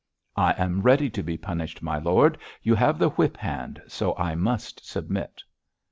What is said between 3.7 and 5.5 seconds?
so I must submit.'